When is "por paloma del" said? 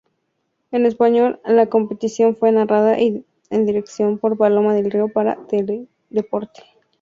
4.19-4.89